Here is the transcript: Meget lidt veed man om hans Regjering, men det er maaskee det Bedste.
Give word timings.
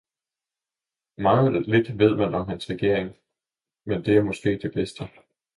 Meget 1.17 1.65
lidt 1.67 1.99
veed 1.99 2.15
man 2.15 2.35
om 2.35 2.47
hans 2.47 2.69
Regjering, 2.69 3.15
men 3.85 4.05
det 4.05 4.17
er 4.17 4.23
maaskee 4.23 4.59
det 4.59 4.73
Bedste. 4.73 5.09